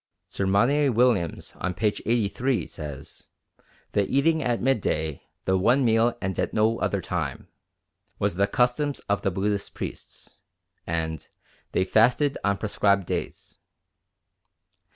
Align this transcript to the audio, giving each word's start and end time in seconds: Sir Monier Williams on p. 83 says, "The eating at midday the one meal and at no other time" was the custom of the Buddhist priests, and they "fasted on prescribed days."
Sir 0.27 0.47
Monier 0.47 0.91
Williams 0.91 1.53
on 1.57 1.75
p. 1.75 1.85
83 1.87 2.65
says, 2.65 3.29
"The 3.91 4.07
eating 4.09 4.41
at 4.41 4.59
midday 4.59 5.21
the 5.45 5.59
one 5.59 5.85
meal 5.85 6.17
and 6.19 6.39
at 6.39 6.55
no 6.55 6.79
other 6.79 7.01
time" 7.01 7.49
was 8.17 8.33
the 8.33 8.47
custom 8.47 8.93
of 9.07 9.21
the 9.21 9.29
Buddhist 9.29 9.75
priests, 9.75 10.39
and 10.87 11.29
they 11.73 11.83
"fasted 11.83 12.39
on 12.43 12.57
prescribed 12.57 13.05
days." 13.05 13.59